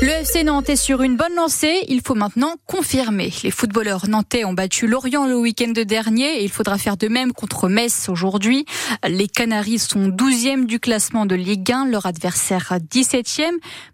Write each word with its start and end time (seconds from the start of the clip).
Le 0.00 0.10
FC 0.10 0.44
Nantes 0.44 0.68
est 0.68 0.76
sur 0.76 1.02
une 1.02 1.16
bonne 1.16 1.34
lancée. 1.34 1.84
Il 1.88 2.02
faut 2.02 2.14
maintenant 2.14 2.54
confirmer. 2.66 3.32
Les 3.42 3.50
footballeurs 3.50 4.08
nantais 4.08 4.44
ont 4.44 4.52
battu 4.52 4.86
Lorient 4.86 5.26
le 5.26 5.36
week-end 5.36 5.72
dernier 5.72 6.40
et 6.40 6.44
il 6.44 6.50
faudra 6.50 6.78
faire 6.78 6.96
de 6.96 7.08
même 7.08 7.32
contre 7.32 7.68
Metz 7.68 8.08
aujourd'hui. 8.08 8.64
Les 9.08 9.26
Canaries 9.26 9.80
sont 9.80 10.08
12e 10.08 10.66
du 10.66 10.78
classement 10.78 11.26
de 11.26 11.34
Ligue 11.34 11.72
1, 11.72 11.86
leur 11.86 12.06
adversaire 12.06 12.78
17e. 12.92 13.50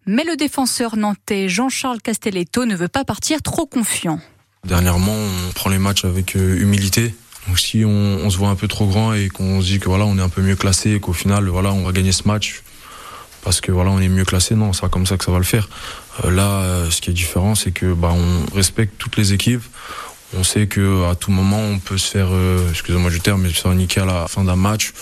Mais 0.07 0.25
le 0.25 0.37
défenseur 0.37 0.97
nantais 0.97 1.49
Jean-Charles 1.49 2.03
Castelletto 2.03 2.67
ne 2.67 2.77
veut 2.77 2.89
pas 2.89 3.05
partir 3.05 3.41
trop 3.41 3.65
confiant. 3.65 4.21
Dernièrement, 4.67 5.17
on 5.17 5.53
prend 5.53 5.71
les 5.71 5.79
matchs 5.79 6.05
avec 6.05 6.37
euh, 6.37 6.59
humilité. 6.61 7.15
Donc 7.49 7.59
si 7.59 7.83
on, 7.85 8.29
se 8.29 8.37
voit 8.37 8.49
un 8.49 8.57
peu 8.57 8.69
trop 8.69 8.87
grand 8.87 9.15
et 9.15 9.29
qu'on 9.29 9.63
se 9.63 9.67
dit 9.67 9.79
que 9.79 9.89
voilà, 9.89 10.05
on 10.05 10.19
est 10.19 10.23
un 10.23 10.29
peu 10.29 10.43
mieux 10.43 10.57
classé 10.57 10.93
et 10.93 11.01
qu'au 11.01 11.13
final, 11.15 11.49
voilà, 11.49 11.73
on 11.73 11.83
va 11.83 11.93
gagner 11.93 12.13
ce 12.13 12.27
match, 12.27 12.63
parce 13.45 13.61
que 13.61 13.71
voilà 13.71 13.91
on 13.91 14.01
est 14.01 14.09
mieux 14.09 14.25
classé. 14.25 14.55
Non 14.55 14.73
c'est 14.73 14.81
pas 14.81 14.89
comme 14.89 15.07
ça 15.07 15.17
que 15.17 15.25
ça 15.25 15.31
va 15.31 15.39
le 15.39 15.45
faire. 15.45 15.69
Euh, 16.25 16.31
là 16.31 16.63
euh, 16.63 16.91
ce 16.91 17.01
qui 17.01 17.11
est 17.11 17.15
différent 17.15 17.55
c'est 17.55 17.71
que 17.71 17.93
bah 17.93 18.13
on 18.13 18.57
respecte 18.57 18.95
toutes 18.99 19.17
les 19.17 19.33
équipes. 19.33 19.63
On 20.37 20.43
sait 20.43 20.67
que 20.67 21.09
à 21.09 21.15
tout 21.15 21.31
moment 21.31 21.61
on 21.61 21.79
peut 21.79 21.99
se 21.99 22.11
faire 22.11 22.29
euh, 22.33 22.71
excusez-moi 22.71 23.11
du 23.11 23.21
terme 23.21 23.43
mais 23.43 23.51
se 23.51 23.61
faire 23.61 23.75
niquer 23.75 24.01
à 24.01 24.07
la 24.07 24.27
fin 24.27 24.43
d'un 24.43 24.57
match 24.57 24.93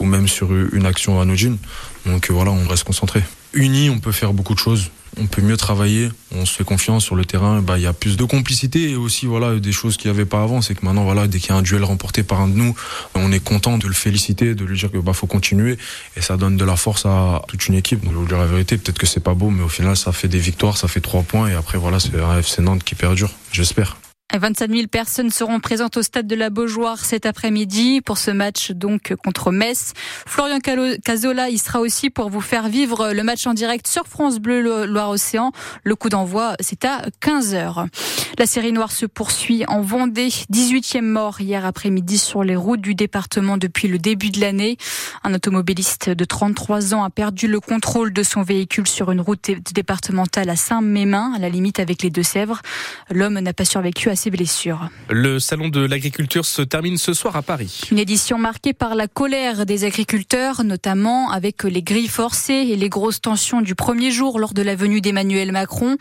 ou 0.00 0.04
même 0.04 0.28
sur 0.28 0.54
une 0.54 0.84
action 0.84 1.20
anodine. 1.20 1.56
Donc 2.04 2.30
voilà 2.30 2.50
on 2.50 2.66
reste 2.66 2.84
concentré 2.84 3.22
unis 3.54 3.90
on 3.90 3.98
peut 3.98 4.12
faire 4.12 4.32
beaucoup 4.32 4.54
de 4.54 4.58
choses. 4.58 4.90
On 5.16 5.26
peut 5.26 5.42
mieux 5.42 5.56
travailler, 5.56 6.10
on 6.32 6.44
se 6.44 6.52
fait 6.52 6.64
confiance 6.64 7.04
sur 7.04 7.14
le 7.14 7.24
terrain, 7.24 7.62
bah, 7.62 7.78
il 7.78 7.82
y 7.82 7.86
a 7.86 7.92
plus 7.92 8.16
de 8.16 8.24
complicité 8.24 8.90
et 8.90 8.96
aussi 8.96 9.26
voilà 9.26 9.60
des 9.60 9.70
choses 9.70 9.96
qu'il 9.96 10.10
n'y 10.10 10.16
avait 10.16 10.24
pas 10.24 10.42
avant, 10.42 10.60
c'est 10.60 10.74
que 10.74 10.84
maintenant 10.84 11.04
voilà 11.04 11.28
dès 11.28 11.38
qu'il 11.38 11.50
y 11.50 11.52
a 11.52 11.56
un 11.56 11.62
duel 11.62 11.84
remporté 11.84 12.24
par 12.24 12.40
un 12.40 12.48
de 12.48 12.54
nous, 12.54 12.74
on 13.14 13.30
est 13.30 13.38
content 13.38 13.78
de 13.78 13.86
le 13.86 13.94
féliciter, 13.94 14.56
de 14.56 14.64
lui 14.64 14.76
dire 14.76 14.90
que 14.90 14.98
bah 14.98 15.12
faut 15.12 15.28
continuer. 15.28 15.78
Et 16.16 16.20
ça 16.20 16.36
donne 16.36 16.56
de 16.56 16.64
la 16.64 16.74
force 16.74 17.06
à 17.06 17.42
toute 17.46 17.68
une 17.68 17.74
équipe. 17.74 18.02
Donc 18.02 18.12
je 18.12 18.18
vous 18.18 18.26
dire 18.26 18.38
la 18.38 18.46
vérité, 18.46 18.76
peut-être 18.76 18.98
que 18.98 19.06
c'est 19.06 19.22
pas 19.22 19.34
beau, 19.34 19.50
mais 19.50 19.62
au 19.62 19.68
final 19.68 19.96
ça 19.96 20.10
fait 20.10 20.28
des 20.28 20.40
victoires, 20.40 20.76
ça 20.76 20.88
fait 20.88 21.00
trois 21.00 21.22
points. 21.22 21.48
Et 21.48 21.54
après 21.54 21.78
voilà 21.78 22.00
c'est 22.00 22.18
un 22.20 22.38
FC 22.38 22.60
Nantes 22.60 22.82
qui 22.82 22.96
perdure, 22.96 23.30
j'espère. 23.52 23.96
27 24.38 24.70
000 24.70 24.86
personnes 24.88 25.30
seront 25.30 25.60
présentes 25.60 25.96
au 25.96 26.02
stade 26.02 26.26
de 26.26 26.34
la 26.34 26.50
Beaujoire 26.50 26.98
cet 26.98 27.26
après-midi 27.26 28.00
pour 28.00 28.18
ce 28.18 28.30
match 28.30 28.72
donc 28.72 29.14
contre 29.22 29.52
Metz. 29.52 29.92
Florian 30.26 30.58
Cazola 30.58 31.50
il 31.50 31.58
sera 31.58 31.80
aussi 31.80 32.10
pour 32.10 32.30
vous 32.30 32.40
faire 32.40 32.68
vivre 32.68 33.12
le 33.12 33.22
match 33.22 33.46
en 33.46 33.54
direct 33.54 33.86
sur 33.86 34.06
France 34.06 34.38
Bleu 34.38 34.86
Loire-Océan. 34.86 35.52
Le 35.84 35.94
coup 35.94 36.08
d'envoi, 36.08 36.54
c'est 36.60 36.84
à 36.84 37.02
15h. 37.22 37.86
La 38.38 38.46
série 38.46 38.72
noire 38.72 38.90
se 38.90 39.06
poursuit 39.06 39.64
en 39.68 39.80
Vendée. 39.80 40.28
18e 40.28 41.02
mort 41.02 41.40
hier 41.40 41.64
après-midi 41.64 42.18
sur 42.18 42.42
les 42.42 42.56
routes 42.56 42.80
du 42.80 42.94
département 42.94 43.56
depuis 43.56 43.88
le 43.88 43.98
début 43.98 44.30
de 44.30 44.40
l'année. 44.40 44.76
Un 45.22 45.34
automobiliste 45.34 46.10
de 46.10 46.24
33 46.24 46.94
ans 46.94 47.04
a 47.04 47.10
perdu 47.10 47.46
le 47.46 47.60
contrôle 47.60 48.12
de 48.12 48.22
son 48.22 48.42
véhicule 48.42 48.88
sur 48.88 49.10
une 49.10 49.20
route 49.20 49.50
départementale 49.72 50.50
à 50.50 50.56
Saint-Mémin, 50.56 51.32
à 51.34 51.38
la 51.38 51.48
limite 51.48 51.78
avec 51.78 52.02
les 52.02 52.10
Deux-Sèvres. 52.10 52.60
L'homme 53.10 53.38
n'a 53.38 53.52
pas 53.52 53.64
survécu 53.64 54.10
à 54.10 54.16
ses 54.24 54.30
blessures. 54.30 54.88
Le 55.10 55.38
salon 55.38 55.68
de 55.68 55.84
l'agriculture 55.84 56.46
se 56.46 56.62
termine 56.62 56.96
ce 56.96 57.12
soir 57.12 57.36
à 57.36 57.42
Paris. 57.42 57.82
Une 57.90 57.98
édition 57.98 58.38
marquée 58.38 58.72
par 58.72 58.94
la 58.94 59.06
colère 59.06 59.66
des 59.66 59.84
agriculteurs, 59.84 60.64
notamment 60.64 61.30
avec 61.30 61.64
les 61.64 61.82
grilles 61.82 62.08
forcées 62.08 62.68
et 62.70 62.76
les 62.76 62.88
grosses 62.88 63.20
tensions 63.20 63.60
du 63.60 63.74
premier 63.74 64.10
jour 64.10 64.38
lors 64.38 64.54
de 64.54 64.62
la 64.62 64.76
venue 64.76 65.02
d'Emmanuel 65.02 65.52
Macron. 65.52 65.98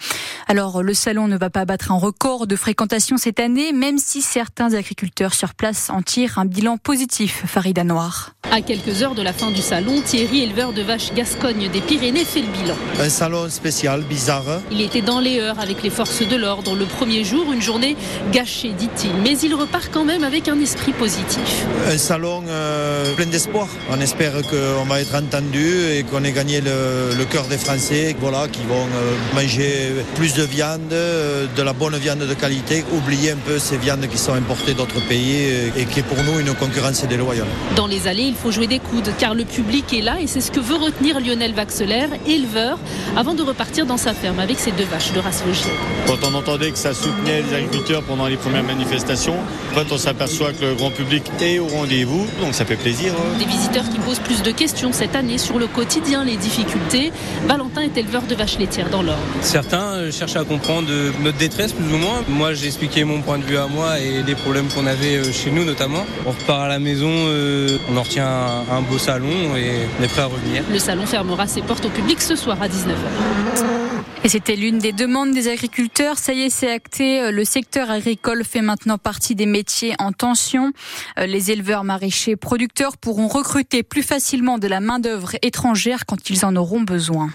Alors, 0.48 0.84
le 0.84 0.94
salon 0.94 1.28
ne 1.28 1.36
va 1.38 1.50
pas 1.50 1.66
battre 1.66 1.92
un 1.92 1.98
record 1.98 2.48
de 2.48 2.56
fréquentation 2.56 3.18
cette 3.18 3.42
année, 3.42 3.74
même 3.74 3.98
si 3.98 4.22
certains 4.22 4.74
agriculteurs 4.74 5.34
sur 5.34 5.54
place 5.54 5.90
en 5.90 6.02
tirent 6.02 6.38
un 6.38 6.46
bilan 6.46 6.78
positif, 6.78 7.44
Farida 7.46 7.84
Noir. 7.84 8.36
À 8.56 8.62
quelques 8.62 9.02
heures 9.02 9.16
de 9.16 9.24
la 9.24 9.34
fin 9.34 9.50
du 9.50 9.64
salon, 9.64 10.00
Thierry, 10.06 10.44
éleveur 10.44 10.74
de 10.74 10.84
vaches 10.84 11.12
Gascogne 11.16 11.72
des 11.74 11.82
Pyrénées, 11.82 12.24
fait 12.24 12.42
le 12.42 12.50
bilan. 12.50 12.76
Un 13.00 13.10
salon 13.10 13.50
spécial, 13.50 14.04
bizarre. 14.04 14.62
Il 14.72 14.80
était 14.80 15.02
dans 15.02 15.20
les 15.20 15.40
heures 15.40 15.60
avec 15.60 15.82
les 15.82 15.90
forces 15.90 16.22
de 16.22 16.36
l'ordre 16.36 16.76
le 16.76 16.86
premier 16.86 17.24
jour, 17.24 17.52
une 17.52 17.64
journée 17.64 17.98
gâchée, 18.32 18.70
dit-il. 18.78 19.10
Mais 19.24 19.36
il 19.40 19.56
repart 19.56 19.90
quand 19.92 20.06
même 20.06 20.24
avec 20.24 20.50
un 20.50 20.60
esprit 20.60 20.92
positif. 20.92 21.66
Un 21.88 21.98
salon 21.98 22.44
euh, 22.48 23.16
plein 23.16 23.26
d'espoir. 23.26 23.68
On 23.90 24.00
espère 24.00 24.34
qu'on 24.44 24.86
va 24.86 25.02
être 25.02 25.16
entendu 25.16 25.88
et 25.92 26.04
qu'on 26.04 26.24
ait 26.24 26.32
gagné 26.32 26.62
le, 26.62 27.26
cœur 27.32 27.46
des 27.46 27.58
Français, 27.58 28.16
voilà, 28.20 28.48
qui 28.48 28.62
vont 28.70 28.86
euh, 28.86 29.16
manger 29.34 29.96
plus 30.14 30.36
de 30.36 30.44
viande, 30.44 30.82
euh, 30.92 31.48
de 31.58 31.64
la 31.64 31.74
bonne 31.74 31.96
viande 31.96 32.20
de 32.20 32.34
qualité, 32.36 32.86
oublier 32.92 33.32
un 33.32 33.38
peu 33.38 33.58
ces 33.58 33.78
viandes 33.78 34.08
qui 34.08 34.20
sont 34.20 34.34
importées 34.34 34.76
d'autres 34.76 35.02
pays 35.08 35.72
et 35.76 35.86
qui 35.86 36.02
est 36.02 36.04
pour 36.04 36.24
nous 36.24 36.40
une 36.40 36.54
concurrence 36.54 37.04
déloyale. 37.06 37.48
Dans 37.76 37.88
les 37.88 38.08
allées, 38.08 38.22
il 38.22 38.36
faut 38.36 38.43
jouer 38.52 38.68
des 38.68 38.80
coudes 38.80 39.12
car 39.18 39.36
le 39.36 39.46
public 39.46 39.94
est 39.94 40.02
là 40.02 40.20
et 40.20 40.28
c'est 40.28 40.42
ce 40.42 40.52
que 40.52 40.60
veut 40.60 40.76
retenir 40.76 41.20
Lionel 41.20 41.54
Vaxelaire, 41.54 42.10
éleveur, 42.28 42.78
avant 43.16 43.34
de 43.34 43.44
repartir 43.44 43.86
dans 43.86 43.98
sa 43.98 44.14
ferme 44.14 44.40
avec 44.40 44.60
ses 44.60 44.72
deux 44.72 44.84
vaches 44.86 45.14
de 45.14 45.20
race 45.20 45.44
logique. 45.46 45.68
Quand 46.08 46.18
on 46.24 46.34
entendait 46.36 46.72
que 46.72 46.78
ça 46.78 46.94
soutenait 46.94 47.42
les 47.42 47.56
agriculteurs 47.56 48.04
pendant 48.04 48.28
les 48.28 48.38
premières 48.38 48.64
manifestations, 48.64 49.36
en 49.72 49.76
fait 49.76 49.92
on 49.92 49.98
s'aperçoit 49.98 50.54
que 50.54 50.66
le 50.66 50.76
grand 50.76 50.92
public 50.92 51.24
est 51.42 51.60
au 51.60 51.68
rendez-vous, 51.68 52.26
donc 52.42 52.54
ça 52.54 52.66
fait 52.66 52.76
plaisir. 52.76 53.14
Hein. 53.14 53.38
Des 53.40 53.46
visiteurs 53.46 53.88
qui 53.90 54.00
posent 54.00 54.20
plus 54.20 54.42
de 54.42 54.52
questions 54.52 54.92
cette 54.92 55.16
année 55.16 55.38
sur 55.38 55.60
le 55.60 55.68
quotidien, 55.68 56.24
les 56.24 56.38
difficultés. 56.38 57.12
Valentin 57.48 57.82
est 57.82 57.98
éleveur 57.98 58.24
de 58.24 58.36
vaches 58.36 58.58
laitières 58.58 58.90
dans 58.90 59.02
l'Orne. 59.02 59.20
Certains 59.42 59.94
euh, 59.94 60.12
cherchent 60.12 60.36
à 60.36 60.44
comprendre 60.44 60.88
euh, 60.90 61.12
notre 61.22 61.38
détresse 61.38 61.74
plus 61.74 61.94
ou 61.94 61.98
moins. 61.98 62.24
Moi 62.28 62.54
j'ai 62.54 62.68
expliqué 62.68 63.04
mon 63.04 63.22
point 63.22 63.38
de 63.38 63.44
vue 63.44 63.58
à 63.58 63.68
moi 63.68 64.00
et 64.00 64.24
les 64.24 64.36
problèmes 64.36 64.68
qu'on 64.68 64.86
avait 64.86 65.18
euh, 65.18 65.32
chez 65.32 65.52
nous 65.52 65.66
notamment. 65.66 66.06
On 66.26 66.32
repart 66.32 66.62
à 66.62 66.68
la 66.68 66.80
maison, 66.80 67.12
on 67.90 67.98
en 67.98 68.04
retient 68.04 68.23
un, 68.24 68.82
beau 68.82 68.98
salon 68.98 69.56
et 69.56 69.88
on 70.00 70.04
est 70.04 70.08
prêt 70.08 70.22
à 70.22 70.26
revenir. 70.26 70.64
Le 70.72 70.80
salon 70.80 71.06
fermera 71.06 71.48
ses 71.48 71.62
portes 71.62 71.86
au 71.86 71.90
public 71.90 72.22
ce 72.22 72.36
soir 72.36 72.62
à 72.62 72.68
19h. 72.68 72.96
Et 74.26 74.30
c'était 74.30 74.56
l'une 74.56 74.80
des 74.80 74.94
demandes 74.94 75.32
des 75.32 75.50
agriculteurs. 75.50 76.18
Ça 76.18 76.34
y 76.34 76.44
est, 76.44 76.50
c'est 76.50 76.72
acté. 76.72 77.32
Le 77.32 77.44
secteur 77.44 77.92
agricole 77.92 78.46
fait 78.46 78.62
maintenant 78.62 78.98
partie 78.98 79.36
des 79.36 79.46
métiers 79.46 79.96
en 80.00 80.14
tension. 80.14 80.72
Les 81.18 81.52
éleveurs, 81.52 81.84
maraîchers, 81.84 82.38
producteurs 82.38 82.96
pourront 82.96 83.28
recruter 83.28 83.84
plus 83.84 84.04
facilement 84.04 84.58
de 84.60 84.68
la 84.68 84.80
main-d'œuvre 84.80 85.32
étrangère 85.42 86.06
quand 86.06 86.30
ils 86.30 86.46
en 86.46 86.56
auront 86.56 86.82
besoin. 86.82 87.32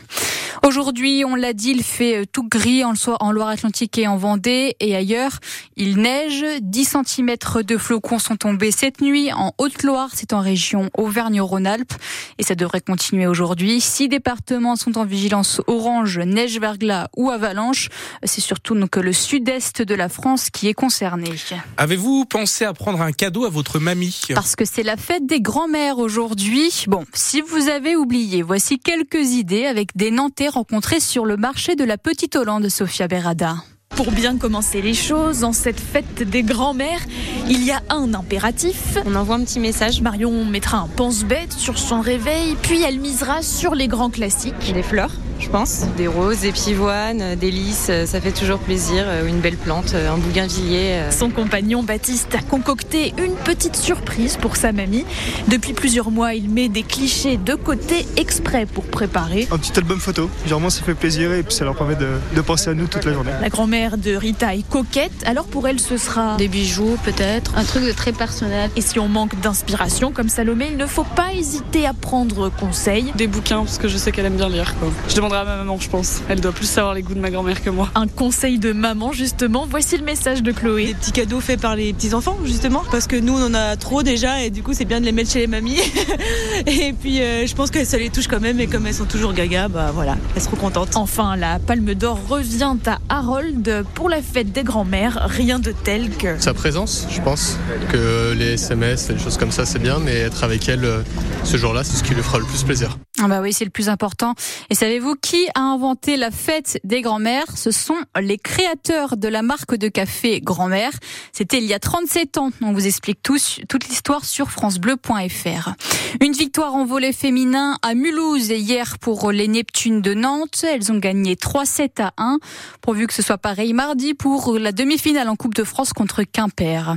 Aujourd'hui, 0.64 1.24
on 1.26 1.34
l'a 1.34 1.52
dit, 1.52 1.70
il 1.70 1.82
fait 1.82 2.22
euh, 2.22 2.24
tout 2.30 2.46
gris 2.48 2.82
en 2.84 3.32
Loire-Atlantique 3.32 3.98
et 3.98 4.06
en 4.06 4.16
Vendée 4.16 4.76
et 4.80 4.96
ailleurs. 4.96 5.38
Il 5.76 5.98
neige, 5.98 6.44
10 6.60 6.96
cm 7.06 7.36
de 7.62 7.76
flocons 7.76 8.18
sont 8.18 8.36
tombés 8.36 8.70
cette 8.70 9.00
nuit 9.00 9.32
en 9.32 9.52
Haute-Loire, 9.58 10.10
c'est 10.12 10.32
en 10.32 10.40
région 10.40 10.90
Auvergne-Rhône-Alpes 10.96 11.92
et 12.38 12.42
ça 12.42 12.54
devrait 12.54 12.80
continuer 12.80 13.26
aujourd'hui. 13.26 13.80
Six 13.80 14.08
départements 14.08 14.76
sont 14.76 14.98
en 14.98 15.04
vigilance 15.04 15.60
orange, 15.66 16.18
neige, 16.18 16.58
verglas 16.58 17.08
ou 17.16 17.30
avalanche. 17.30 17.88
C'est 18.24 18.40
surtout 18.40 18.74
donc 18.74 18.96
le 18.96 19.12
sud-est 19.12 19.82
de 19.82 19.94
la 19.94 20.08
France 20.08 20.50
qui 20.50 20.68
est 20.68 20.74
concerné. 20.74 21.30
Avez-vous 21.76 22.24
pensé 22.24 22.64
à 22.64 22.72
prendre 22.72 23.00
un 23.00 23.12
cadeau 23.12 23.44
à 23.44 23.50
votre 23.50 23.78
mamie? 23.78 24.20
Parce 24.34 24.56
que 24.56 24.64
c'est 24.64 24.82
la 24.82 24.96
fête 24.96 25.26
des 25.26 25.40
grands-mères 25.40 25.98
aujourd'hui. 25.98 26.84
Bon, 26.86 27.04
si 27.12 27.40
vous 27.40 27.68
avez 27.68 27.96
oublié, 27.96 28.42
voici 28.42 28.78
quelques 28.78 29.32
idées 29.32 29.66
avec 29.66 29.96
des 29.96 30.10
Nantais 30.10 30.47
rencontrée 30.48 31.00
sur 31.00 31.24
le 31.24 31.36
marché 31.36 31.76
de 31.76 31.84
la 31.84 31.98
Petite 31.98 32.36
Hollande, 32.36 32.68
Sophia 32.68 33.08
Berada. 33.08 33.56
Pour 33.90 34.12
bien 34.12 34.36
commencer 34.38 34.80
les 34.80 34.94
choses, 34.94 35.42
en 35.42 35.52
cette 35.52 35.80
fête 35.80 36.22
des 36.22 36.42
grands-mères, 36.42 37.00
il 37.48 37.64
y 37.64 37.72
a 37.72 37.82
un 37.90 38.14
impératif. 38.14 38.96
On 39.04 39.14
envoie 39.14 39.36
un 39.36 39.44
petit 39.44 39.60
message. 39.60 40.02
Marion 40.02 40.44
mettra 40.44 40.78
un 40.78 40.86
pense-bête 40.86 41.52
sur 41.52 41.78
son 41.78 42.00
réveil, 42.00 42.56
puis 42.62 42.82
elle 42.82 43.00
misera 43.00 43.42
sur 43.42 43.74
les 43.74 43.88
grands 43.88 44.10
classiques. 44.10 44.72
Des 44.72 44.82
fleurs 44.82 45.12
je 45.38 45.48
pense. 45.48 45.84
Des 45.96 46.06
roses, 46.06 46.40
des 46.40 46.52
pivoines, 46.52 47.34
des 47.36 47.50
lys, 47.50 47.90
ça 48.06 48.20
fait 48.20 48.32
toujours 48.32 48.58
plaisir. 48.58 49.04
Euh, 49.08 49.26
une 49.26 49.40
belle 49.40 49.56
plante, 49.56 49.92
euh, 49.94 50.12
un 50.12 50.18
bougainvillier. 50.18 50.92
Euh. 50.92 51.10
Son 51.10 51.30
compagnon 51.30 51.82
Baptiste 51.82 52.34
a 52.34 52.42
concocté 52.42 53.14
une 53.18 53.34
petite 53.34 53.76
surprise 53.76 54.36
pour 54.36 54.56
sa 54.56 54.72
mamie. 54.72 55.04
Depuis 55.48 55.72
plusieurs 55.72 56.10
mois, 56.10 56.34
il 56.34 56.48
met 56.48 56.68
des 56.68 56.82
clichés 56.82 57.36
de 57.36 57.54
côté 57.54 58.06
exprès 58.16 58.66
pour 58.66 58.84
préparer. 58.84 59.48
Un 59.50 59.58
petit 59.58 59.76
album 59.76 59.98
photo. 60.00 60.30
Généralement, 60.44 60.70
ça 60.70 60.82
fait 60.82 60.94
plaisir 60.94 61.32
et 61.32 61.42
puis 61.42 61.54
ça 61.54 61.64
leur 61.64 61.76
permet 61.76 61.96
de, 61.96 62.08
de 62.34 62.40
penser 62.40 62.70
à 62.70 62.74
nous 62.74 62.86
toute 62.86 63.04
la 63.04 63.12
journée. 63.12 63.30
La 63.40 63.48
grand-mère 63.48 63.98
de 63.98 64.14
Rita 64.14 64.54
est 64.54 64.68
coquette, 64.68 65.12
alors 65.26 65.46
pour 65.46 65.68
elle, 65.68 65.80
ce 65.80 65.96
sera 65.96 66.36
des 66.36 66.48
bijoux 66.48 66.96
peut-être, 67.04 67.56
un 67.56 67.64
truc 67.64 67.84
de 67.84 67.92
très 67.92 68.12
personnel. 68.12 68.70
Et 68.76 68.80
si 68.80 68.98
on 68.98 69.08
manque 69.08 69.38
d'inspiration 69.40 70.12
comme 70.12 70.28
Salomé, 70.28 70.68
il 70.70 70.76
ne 70.76 70.86
faut 70.86 71.04
pas 71.04 71.32
hésiter 71.32 71.86
à 71.86 71.94
prendre 71.94 72.50
conseil. 72.50 73.12
Des 73.16 73.26
bouquins, 73.26 73.64
parce 73.64 73.78
que 73.78 73.88
je 73.88 73.96
sais 73.96 74.12
qu'elle 74.12 74.26
aime 74.26 74.36
bien 74.36 74.48
lire. 74.48 74.74
Je 75.08 75.14
demande 75.14 75.27
demanderai 75.28 75.50
à 75.50 75.56
ma 75.56 75.56
maman, 75.56 75.78
je 75.78 75.88
pense. 75.88 76.22
Elle 76.28 76.40
doit 76.40 76.52
plus 76.52 76.68
savoir 76.68 76.94
les 76.94 77.02
goûts 77.02 77.14
de 77.14 77.20
ma 77.20 77.30
grand-mère 77.30 77.62
que 77.62 77.70
moi. 77.70 77.90
Un 77.94 78.06
conseil 78.06 78.58
de 78.58 78.72
maman, 78.72 79.12
justement. 79.12 79.66
Voici 79.68 79.96
le 79.96 80.04
message 80.04 80.42
de 80.42 80.52
Chloé. 80.52 80.86
Des 80.86 80.94
petits 80.94 81.12
cadeaux 81.12 81.40
faits 81.40 81.60
par 81.60 81.76
les 81.76 81.92
petits-enfants, 81.92 82.38
justement. 82.44 82.82
Parce 82.90 83.06
que 83.06 83.16
nous, 83.16 83.34
on 83.34 83.46
en 83.46 83.54
a 83.54 83.76
trop 83.76 84.02
déjà 84.02 84.42
et 84.42 84.50
du 84.50 84.62
coup, 84.62 84.72
c'est 84.72 84.84
bien 84.84 85.00
de 85.00 85.04
les 85.04 85.12
mettre 85.12 85.30
chez 85.30 85.40
les 85.40 85.46
mamies. 85.46 85.80
et 86.66 86.92
puis, 86.92 87.20
euh, 87.20 87.46
je 87.46 87.54
pense 87.54 87.70
que 87.70 87.84
ça 87.84 87.98
les 87.98 88.10
touche 88.10 88.28
quand 88.28 88.40
même 88.40 88.60
et 88.60 88.66
comme 88.66 88.86
elles 88.86 88.94
sont 88.94 89.04
toujours 89.04 89.32
gaga, 89.32 89.68
bah 89.68 89.90
voilà, 89.92 90.16
elles 90.34 90.42
seront 90.42 90.56
contentes. 90.56 90.96
Enfin, 90.96 91.36
la 91.36 91.58
Palme 91.58 91.94
d'Or 91.94 92.18
revient 92.28 92.76
à 92.86 92.98
Harold 93.08 93.84
pour 93.94 94.08
la 94.08 94.22
fête 94.22 94.52
des 94.52 94.62
grands-mères. 94.62 95.26
Rien 95.28 95.58
de 95.58 95.72
tel 95.72 96.10
que... 96.10 96.40
Sa 96.40 96.54
présence, 96.54 97.06
je 97.10 97.20
pense. 97.20 97.58
Que 97.92 98.32
les 98.32 98.54
SMS 98.54 99.10
et 99.10 99.14
les 99.14 99.18
choses 99.18 99.36
comme 99.36 99.52
ça, 99.52 99.66
c'est 99.66 99.78
bien, 99.78 99.98
mais 99.98 100.14
être 100.14 100.44
avec 100.44 100.68
elle 100.68 100.84
euh, 100.84 101.02
ce 101.44 101.56
jour-là, 101.56 101.84
c'est 101.84 101.96
ce 101.96 102.04
qui 102.04 102.14
lui 102.14 102.22
fera 102.22 102.38
le 102.38 102.44
plus 102.44 102.62
plaisir. 102.62 102.97
Ah 103.20 103.26
bah 103.26 103.40
oui, 103.40 103.52
c'est 103.52 103.64
le 103.64 103.70
plus 103.70 103.88
important. 103.88 104.34
Et 104.70 104.74
savez-vous 104.74 105.16
qui 105.16 105.48
a 105.54 105.60
inventé 105.60 106.16
la 106.16 106.30
fête 106.30 106.78
des 106.84 107.00
grands-mères? 107.00 107.56
Ce 107.56 107.72
sont 107.72 107.96
les 108.20 108.38
créateurs 108.38 109.16
de 109.16 109.26
la 109.26 109.42
marque 109.42 109.74
de 109.74 109.88
café 109.88 110.40
Grand-mère. 110.40 110.92
C'était 111.32 111.58
il 111.58 111.64
y 111.64 111.74
a 111.74 111.80
37 111.80 112.38
ans. 112.38 112.50
On 112.62 112.72
vous 112.72 112.86
explique 112.86 113.20
tous, 113.22 113.60
toute 113.68 113.88
l'histoire 113.88 114.24
sur 114.24 114.50
francebleu.fr. 114.50 115.72
Une 116.20 116.32
victoire 116.32 116.74
en 116.74 116.84
volet 116.84 117.12
féminin 117.12 117.78
à 117.82 117.94
Mulhouse 117.94 118.50
hier 118.50 118.98
pour 118.98 119.32
les 119.32 119.48
Neptunes 119.48 120.00
de 120.00 120.14
Nantes. 120.14 120.64
Elles 120.64 120.92
ont 120.92 120.98
gagné 120.98 121.34
3-7 121.34 122.00
à 122.02 122.12
1. 122.18 122.38
Pourvu 122.82 123.08
que 123.08 123.14
ce 123.14 123.22
soit 123.22 123.38
pareil 123.38 123.72
mardi 123.72 124.14
pour 124.14 124.58
la 124.58 124.70
demi-finale 124.70 125.28
en 125.28 125.34
Coupe 125.34 125.54
de 125.54 125.64
France 125.64 125.92
contre 125.92 126.22
Quimper. 126.22 126.96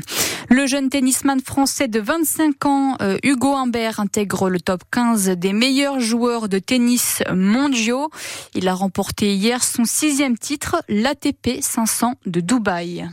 Le 0.50 0.68
jeune 0.68 0.89
tennisman 0.89 1.39
français 1.39 1.88
de 1.88 2.00
25 2.00 2.65
ans, 2.65 2.97
euh, 3.01 3.18
Hugo 3.23 3.56
Humbert, 3.56 4.00
intègre 4.00 4.50
le 4.50 4.59
top 4.59 4.81
15 4.91 5.29
des 5.29 5.53
meilleurs 5.53 6.00
joueurs 6.12 6.50
de 6.50 6.60
tennis 6.60 7.24
mondiaux. 7.34 8.10
Il 8.54 8.68
a 8.68 8.74
remporté 8.74 9.34
hier 9.34 9.63
son 9.63 9.86
sixième 9.86 10.38
titre, 10.38 10.84
l'ATP 10.90 11.62
500 11.62 12.16
de 12.25 12.42
Dubaï. 12.42 13.10